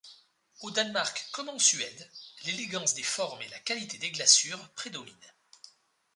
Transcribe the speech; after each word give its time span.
Au 0.61 0.71
Danemark 0.71 1.27
comme 1.31 1.49
en 1.49 1.59
Suède, 1.59 2.09
l'élégance 2.45 2.95
des 2.95 3.03
formes 3.03 3.39
et 3.43 3.47
la 3.49 3.59
qualité 3.59 3.99
des 3.99 4.09
glaçures 4.09 4.67
prédominent. 4.69 5.33